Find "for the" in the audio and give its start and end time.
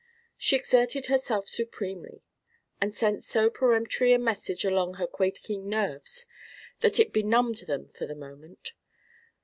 7.89-8.15